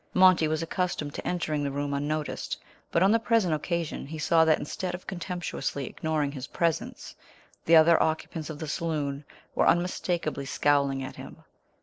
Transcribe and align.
Monty 0.15 0.47
was 0.47 0.63
accustomed 0.63 1.13
to 1.13 1.27
entering 1.27 1.63
the 1.63 1.69
room 1.69 1.93
unnoticed, 1.93 2.57
but 2.91 3.03
on 3.03 3.11
the 3.11 3.19
present 3.19 3.53
occasion 3.53 4.07
he 4.07 4.17
saw 4.17 4.43
that 4.45 4.57
instead 4.57 4.95
of 4.95 5.05
contemptuously 5.05 5.85
ignoring 5.85 6.31
his 6.31 6.47
presence, 6.47 7.13
the 7.65 7.75
other 7.75 8.01
occupants 8.01 8.49
of 8.49 8.57
the 8.57 8.67
saloon 8.67 9.23
were 9.53 9.67
unmistakably 9.67 10.47
scowling 10.47 11.03
at 11.03 11.17
him. 11.17 11.43